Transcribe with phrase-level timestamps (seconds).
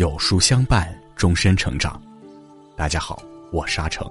[0.00, 2.00] 有书相伴，终身成长。
[2.74, 4.10] 大家好，我沙成。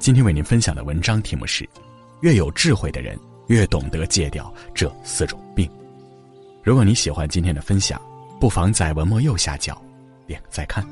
[0.00, 1.64] 今天为您分享的文章题目是：
[2.22, 5.70] 越有智慧的人，越懂得戒掉这四种病。
[6.64, 8.02] 如果你喜欢今天的分享，
[8.40, 9.80] 不妨在文末右下角
[10.26, 10.82] 点个再看。《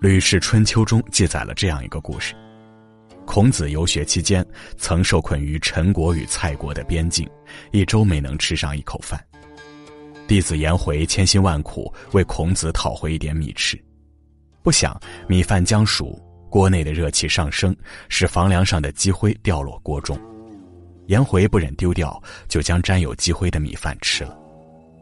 [0.00, 2.34] 吕氏春秋》中记载了这样一个故事。
[3.26, 4.42] 孔子游学期间，
[4.78, 7.28] 曾受困于陈国与蔡国的边境，
[7.72, 9.22] 一周没能吃上一口饭。
[10.28, 13.82] 弟子颜回千辛万苦为孔子讨回一点米吃，
[14.62, 14.94] 不想
[15.26, 16.20] 米饭将熟，
[16.50, 17.74] 锅内的热气上升，
[18.10, 20.20] 使房梁上的积灰掉落锅中。
[21.06, 24.38] 颜回不忍丢掉，就将沾有积灰的米饭吃了。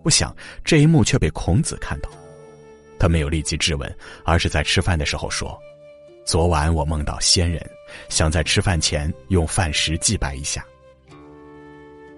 [0.01, 2.09] 不想这一幕却被孔子看到，
[2.97, 3.93] 他没有立即质问，
[4.25, 5.59] 而是在吃饭的时候说。
[6.25, 7.61] 昨晚我梦到仙人，
[8.09, 10.65] 想在吃饭前用饭食祭拜一下。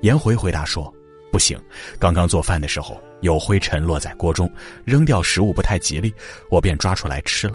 [0.02, 0.92] 颜回回答说
[1.30, 1.58] ：“不行，
[1.98, 4.50] 刚刚做饭的时候有灰尘落在锅中，
[4.84, 6.12] 扔掉食物不太吉利，
[6.50, 7.54] 我便抓出来吃了。”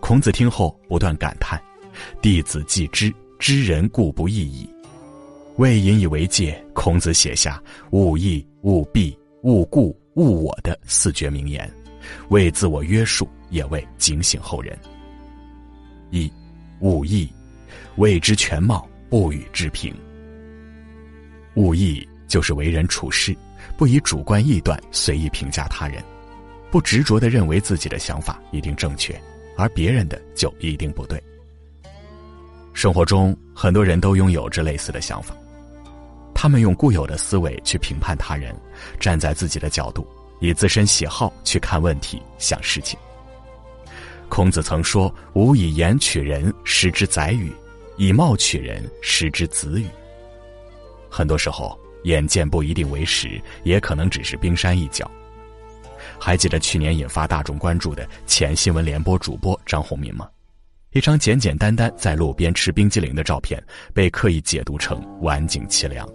[0.00, 1.62] 孔子听后不断感叹
[2.20, 4.68] ：“弟子既知，知人固不易矣。”
[5.56, 7.62] 为引以为戒，孔子写下
[7.92, 11.70] “勿义、勿弊、勿故、勿我”的四绝名言，
[12.30, 14.76] 为自我约束，也为警醒后人。
[16.10, 16.32] 一，
[16.80, 17.30] 勿意，
[17.96, 19.94] 未知全貌，不予置评。
[21.54, 23.36] 勿意就是为人处事，
[23.76, 26.02] 不以主观臆断随意评价他人，
[26.70, 29.14] 不执着的认为自己的想法一定正确，
[29.54, 31.22] 而别人的就一定不对。
[32.72, 35.36] 生活中很多人都拥有着类似的想法，
[36.32, 38.56] 他们用固有的思维去评判他人，
[38.98, 40.06] 站在自己的角度，
[40.40, 42.98] 以自身喜好去看问题、想事情。
[44.30, 47.52] 孔子曾说：“吾以言取人，失之宰予；
[47.98, 49.86] 以貌取人，失之子语。”
[51.14, 55.10] 很多时候，眼见不一定为实，也可能只是冰山一角。
[56.18, 60.28] 还记得去年引发大众关注的前新闻联播主播张宏民吗？
[60.92, 63.62] 一张简简单单在路边吃冰激凌的照片，
[63.94, 66.08] 被刻意解读成晚景凄凉。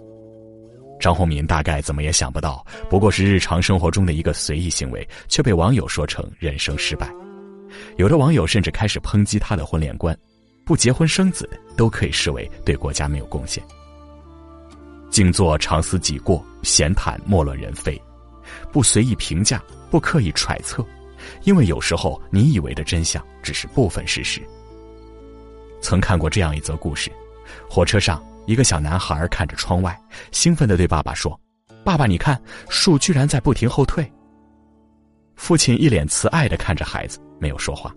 [1.00, 7.08] 张宏民大概怎么也想不到，不过是日常生活中的一个随意行为，却被网友说成人生失败。
[7.96, 10.16] 有的网友甚至开始抨击他的婚恋观，
[10.64, 13.62] 不结婚生子都可以视为对国家没有贡献。
[15.18, 18.00] 静坐常思己过，闲谈莫论人非，
[18.70, 20.86] 不随意评价，不刻意揣测，
[21.42, 24.40] 因为有时候你以为的真相只是部分事实。
[25.80, 27.10] 曾看过这样一则故事：
[27.68, 31.36] 火车上，一个小男孩看着窗外，兴奋地对爸爸说
[31.84, 34.08] ：“爸爸，你看，树居然在不停后退。”
[35.34, 37.92] 父亲一脸慈爱的看着孩子，没有说话，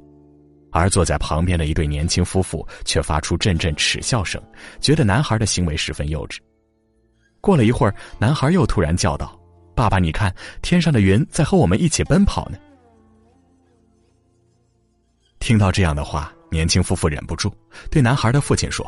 [0.71, 4.41] 而坐在旁边的一对年轻夫妇却发出阵阵耻笑声，
[4.79, 6.39] 觉得男孩的行为十分幼稚。
[7.41, 9.38] 过了一会儿，男孩又突然叫道
[9.75, 12.57] ：“爸爸，你看，天上的云在和我们一起奔跑呢。”
[15.40, 17.52] 听到这样的话，年轻夫妇忍不住
[17.90, 18.85] 对男孩的父亲说：“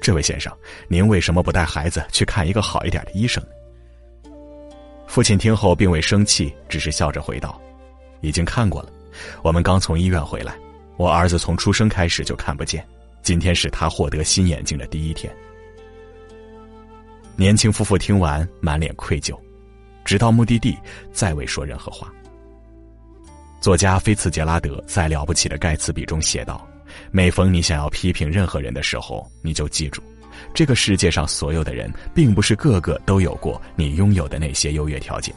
[0.00, 0.50] 这位先生，
[0.88, 3.42] 您为什么不带孩子去看一个好一点的医生？”
[5.06, 7.60] 父亲听后并未生气，只是笑着回道。
[8.22, 8.90] 已经看过了，
[9.42, 10.56] 我们刚从医院回来。
[10.96, 12.86] 我儿子从出生开始就看不见，
[13.20, 15.34] 今天是他获得新眼镜的第一天。
[17.34, 19.36] 年轻夫妇听完，满脸愧疚，
[20.04, 20.76] 直到目的地，
[21.12, 22.12] 再未说任何话。
[23.60, 26.66] 作家菲茨杰拉德在《了不起的盖茨比》中写道
[27.10, 30.02] ：“每逢你想要批评任何人的时候，你就记住，
[30.52, 35.34] 这个世界上所有的人，并不是个个都有过你拥有的那些优越条件。”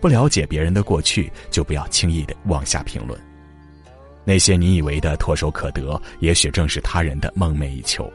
[0.00, 3.18] 不了解别人的过去，就不要轻易的妄下评论。
[4.22, 8.10] 那些你以为的唾手可得，也许正是他人的梦寐以求。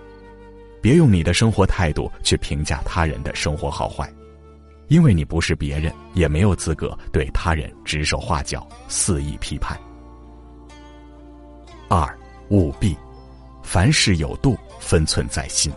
[0.82, 4.12] 别用你的生活态度去评价他人的生活好坏，
[4.88, 9.80] 因为你不是别人，也没有资格对他人指手画脚、肆意批判。
[11.90, 12.18] 二，
[12.50, 12.96] 务必，
[13.64, 15.72] 凡事有度，分寸在心。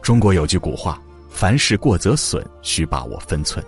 [0.00, 1.00] 中国有句古话
[1.30, 3.64] ：“凡事过则损，需把握分寸。”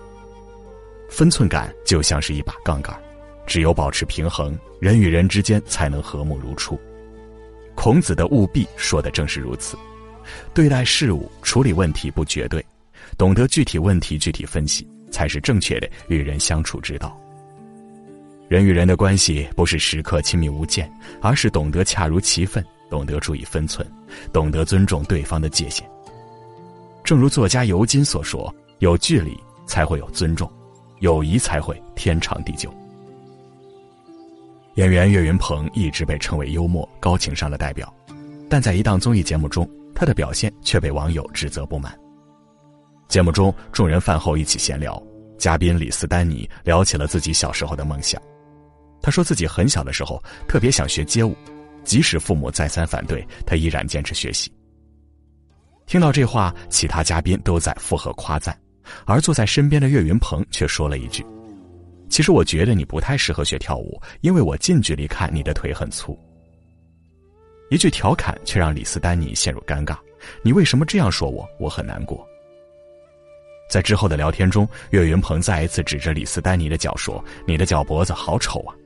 [1.11, 2.99] 分寸感就像是一把杠杆，
[3.47, 6.79] 只有保持平衡，人与人之间才能和睦如初。
[7.85, 9.77] 孔子的务必说的正是如此。
[10.55, 12.65] 对待事物、处理问题不绝对，
[13.19, 17.15] 懂得具体问题具体分析，才是正确的与人相处之道。
[18.49, 20.91] 人与人的关系不是时刻亲密无间，
[21.21, 23.87] 而是懂得恰如其分，懂得注意分寸，
[24.33, 25.87] 懂得尊重对方的界限。
[27.05, 30.51] 正如作家尤金所说：“有距离才会有尊重。”
[31.01, 32.73] 友谊才会天长地久。
[34.75, 37.93] 演员岳云鹏一直被称为幽默、高情商的代表，
[38.51, 41.97] 但在一档综艺节目中，他的表现却被网友指责不满。
[43.07, 45.01] 节目中，众人饭后一起闲聊，
[45.39, 48.21] 嘉宾李斯丹妮聊起了自己小时候的梦想。
[49.01, 51.37] 他说自己很小的时候特别想学街舞，
[51.85, 54.53] 即使父母再三反对，他依然坚持学习。
[55.87, 58.59] 听到这话，其他嘉宾都在附和夸赞，
[59.05, 61.25] 而坐在身边的岳云鹏却说了一句
[62.09, 66.19] ：“其实我觉得你不太适合学跳舞，因为我近距离看你的腿很粗。”
[67.71, 69.97] 一句调侃却让李斯丹尼陷入尴尬
[70.45, 71.49] ：“你为什么这样说我？
[71.59, 72.25] 我很难过。”
[73.69, 78.77] 在之后的聊天中，岳云鹏再一次指着李斯丹尼的脚说：“你的脚脖子好丑啊！”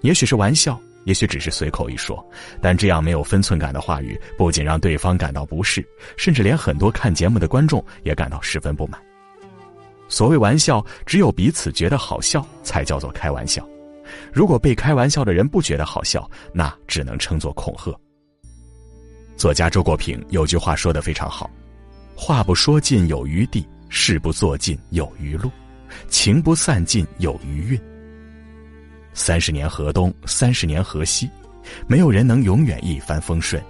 [0.00, 2.26] 也许是玩笑，也许只是随口一说，
[2.62, 9.00] 但这样没有分寸感的话语，不仅让对方感到不适，甚至连很多看节目的观众也感到十分不满。
[10.10, 13.66] 所谓玩笑，只有彼此觉得好笑，才叫做开玩笑。
[14.30, 17.98] 如果被开玩笑的人不觉得好笑，那只能称作恐吓。
[19.36, 21.48] 作家周国平有句话说的非常好
[22.14, 25.50] ：“话不说尽有余地。”事不做尽有余路，
[26.08, 27.80] 情不散尽有余韵。
[29.12, 31.28] 三十年河东，三十年河西，
[31.88, 33.60] 没有人能永远一帆风顺。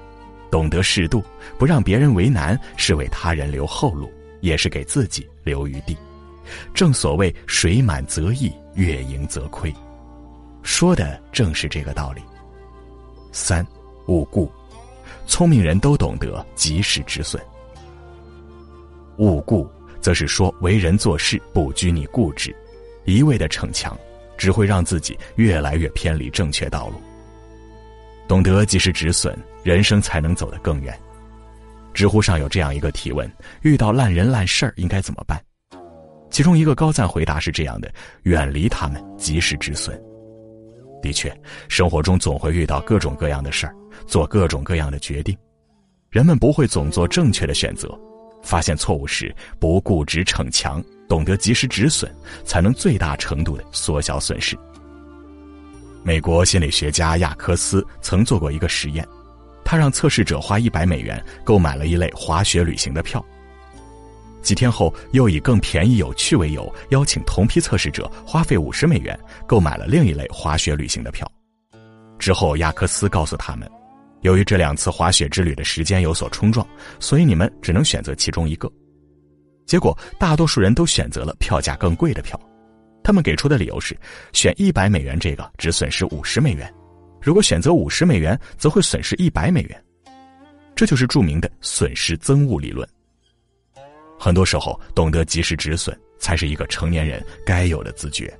[0.50, 1.24] 懂得适度，
[1.58, 4.12] 不让别人为难，是为他人留后路，
[4.42, 5.96] 也是给自己留余地。
[6.74, 9.74] 正所谓水满则溢，月盈则亏，
[10.62, 12.22] 说的正是这个道理。
[13.32, 13.66] 三，
[14.06, 14.50] 勿固，
[15.26, 17.42] 聪明人都懂得及时止损。
[19.18, 19.70] 勿固。
[20.02, 22.56] 则是说，为人做事不拘泥固执，
[23.04, 23.94] 一味的逞强，
[24.38, 26.94] 只会让自己越来越偏离正确道路。
[28.26, 30.98] 懂得及时止损，人生才能走得更远。
[31.92, 33.30] 知乎上有这样一个提问：
[33.60, 35.38] 遇到烂人烂事儿应该怎么办？
[36.30, 37.92] 其中一个高赞回答是这样的：
[38.22, 40.00] 远离他们，及时止损。
[41.02, 41.34] 的确，
[41.68, 43.74] 生活中总会遇到各种各样的事儿，
[44.06, 45.36] 做各种各样的决定，
[46.10, 47.98] 人们不会总做正确的选择。
[48.42, 52.10] 发现错误时，不固执逞强，懂得及时止损，
[52.44, 54.56] 才能最大程度的缩小损失。
[56.02, 59.06] 美国心理学家亚科斯曾做过一个实验，
[59.62, 63.22] 他让测试者花一百美元购买了一类滑雪旅行的票。
[64.42, 71.30] 几天后，又以更便宜有趣为由，邀请同批测试者花费五十美元购买了另一类滑雪旅行的票。
[72.18, 73.70] 之后，亚克斯告诉他们。
[74.22, 76.66] 由于这两次滑雪之旅的时间有所冲撞，
[76.98, 78.70] 所以你们只能选择其中一个。
[79.64, 82.38] 结果，大多数人都选择了票价更贵的票。
[83.02, 83.98] 他们给出的理由是：
[84.34, 86.70] 选一百美元这个只损失五十美元，
[87.22, 89.84] 如果选择五十美元，则会损失一百美元。
[90.76, 92.86] 这就是著名的损失增物理论。
[94.22, 98.30] 很多时候，懂得及时止损，才是一个成年人该有的自觉。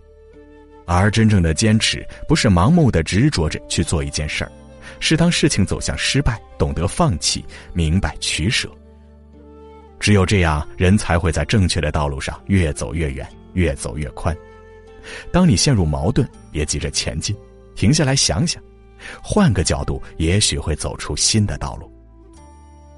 [0.85, 4.53] 而真正的坚持，不是盲目的执着着去做一件事儿。
[4.99, 7.43] 是当事情走向失败，懂得放弃，
[7.73, 8.69] 明白取舍。
[9.99, 14.37] 只有这样，人才会在正确的道路上越走越远，越走越宽。
[15.33, 17.35] 当你陷入矛盾，别急着前进，
[17.75, 18.63] 停下来想想，
[19.23, 21.90] 换个角度，也许会走出新的道路。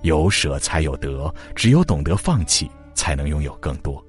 [0.02, 4.04] 有舍才有得，只有懂得放弃，才能拥有更多。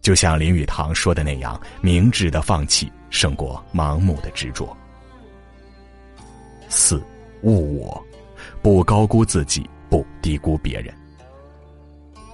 [0.00, 4.76] 就像林语堂说的那样：“明智的放弃，胜过盲目的执着。”
[6.68, 7.02] 四，
[7.42, 8.04] 勿我，
[8.62, 10.94] 不高估自己，不低估别人。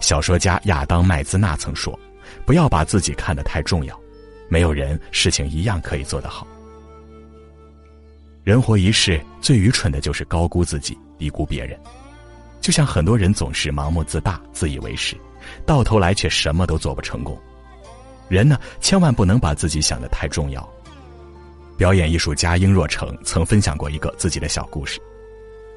[0.00, 1.98] 小说家亚当麦兹纳曾说
[2.44, 3.98] ：“不要把自己看得太重要，
[4.48, 6.46] 没有人事情一样可以做得好。
[8.44, 11.78] 人活一世，最愚蠢的就是高估自己，低估别人。
[12.62, 15.16] 就像很多人总是盲目自大，自以为是，
[15.66, 17.38] 到头来却什么都做不成功。
[18.28, 20.66] 人呢，千万不能把自己想得太重要。”
[21.76, 25.00] 表演艺术家殷若成曾分享过一个自己的小故事。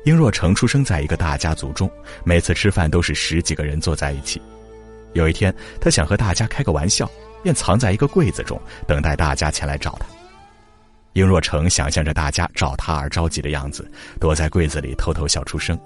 [0.03, 1.89] 殷若成出生在一个大家族中，
[2.23, 4.39] 每次吃饭都是十几个人坐在一起。
[5.13, 7.09] 有一天，他想和大家开个玩笑，
[7.41, 10.05] 便藏在一个柜子中，等待大家前来找他。
[11.13, 13.89] 殷若成想象着大家找他而着急的样子，
[14.19, 15.79] 躲在柜子里偷偷笑出声。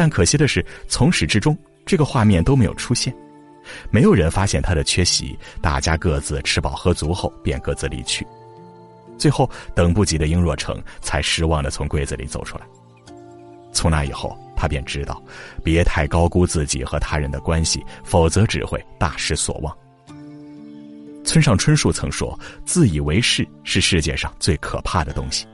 [0.00, 1.54] 但可惜的是，从始至终
[1.84, 3.14] 这个画面都没有出现，
[3.90, 5.38] 没有人发现他的缺席。
[5.60, 8.26] 大家各自吃饱喝足后，便各自离去。
[9.18, 12.64] 最后，等不及的殷若成才失望的从柜子里走出来。
[13.74, 15.22] 从那以后，他便知道，
[15.62, 19.76] 别太高估自己和他人的关系，否则只会大失所望。
[21.24, 25.46] 村上春树曾说：“自以为是是世界上最可怕的东西。”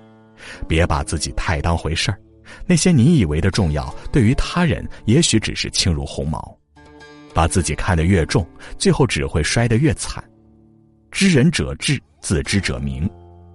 [0.69, 2.21] 别把自己太当回事儿，
[2.67, 6.57] 那些你以为的重要，对于他人也许只是轻如鸿毛。
[7.35, 8.47] 把自己看得越重，
[8.79, 10.25] 最后只会摔得越惨。
[11.11, 13.09] 知人者智，自知者明。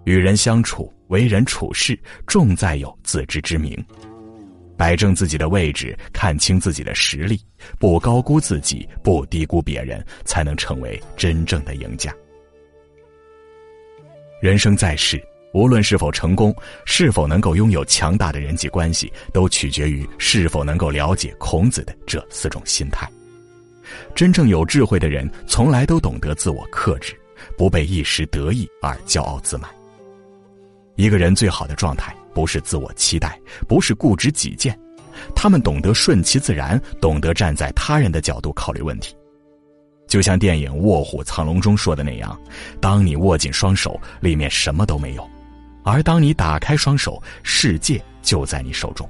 [0.05, 3.77] 与人相处、为人处事，重在有自知之明。
[4.75, 7.39] 摆正自己的位置，看清自己的实力，
[7.77, 12.12] 不高估自己，不低估别人，才能成为真正的赢家。
[14.41, 16.55] 人生在世，无论是否成功，
[16.86, 23.10] 是否能够拥有强大的人际关系，都取决于是否能够了解孔子的这四种心态。
[24.15, 27.13] 真正有智慧的人，从来都懂得自我克制，
[27.58, 29.70] 不被一时得意而骄傲自满。
[30.96, 34.77] 一个人最好的状态，不是自我期待，不是固执己见，
[35.36, 39.15] 他们懂得顺其自然，懂得站在他人的角度考虑问题。
[40.08, 42.38] 就像电影《卧虎藏龙》中说的那样，
[42.81, 45.24] 当你握紧双手，里面什么都没有；
[45.83, 49.09] 而当你打开双手，世界就在你手中。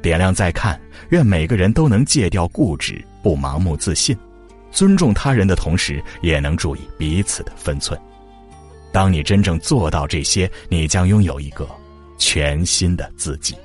[0.00, 4.16] 点亮再看，愿每个人都能戒掉固执，不盲目自信，
[4.70, 7.98] 尊重他人的同时，也能注意彼此的分寸。
[8.92, 11.68] 当你真正做到这些，你将拥有一个
[12.18, 13.56] 全新的自己。